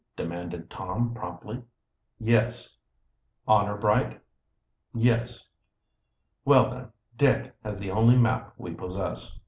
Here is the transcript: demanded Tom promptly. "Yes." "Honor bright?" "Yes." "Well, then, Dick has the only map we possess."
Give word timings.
demanded 0.17 0.67
Tom 0.67 1.13
promptly. 1.13 1.61
"Yes." 2.19 2.75
"Honor 3.47 3.77
bright?" 3.77 4.19
"Yes." 4.95 5.47
"Well, 6.43 6.71
then, 6.71 6.87
Dick 7.15 7.53
has 7.63 7.79
the 7.79 7.91
only 7.91 8.17
map 8.17 8.51
we 8.57 8.73
possess." 8.73 9.37